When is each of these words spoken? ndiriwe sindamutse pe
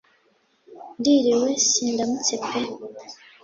ndiriwe 0.99 1.49
sindamutse 1.69 2.33
pe 2.49 2.59